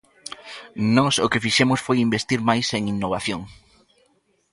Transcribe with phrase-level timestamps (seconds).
[0.95, 3.41] Nós o que fixemos foi investir máis en innovación.